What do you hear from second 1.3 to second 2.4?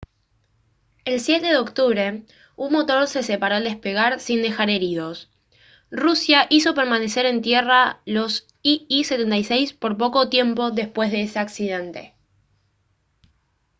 de octubre